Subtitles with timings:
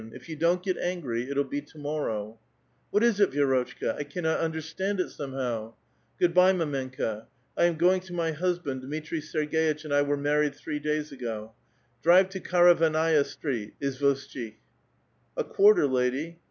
[0.15, 2.39] If you don't get augrv, it'll be to mor row.",
[2.93, 3.93] *■*■ AVhat is it, Vi^rotchka?
[3.99, 8.31] I cannot understand it, some p.^ '* Good by, mdmenka; I am going to my
[8.31, 8.81] husband.
[8.81, 11.53] ^^^itri Serg^itch and I were married three days ago.
[12.01, 14.55] Drive Karavannaia Street, Izvoshchik."
[15.37, 16.39] A quarter, lady."